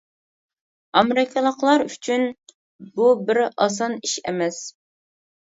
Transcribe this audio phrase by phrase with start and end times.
[1.01, 2.25] ئامېرىكىلىقلار ئۈچۈن
[2.97, 4.59] بۇ بىر ئاسان ئىش ئەمەس.